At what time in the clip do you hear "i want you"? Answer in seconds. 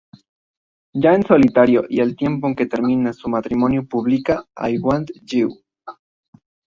4.57-5.61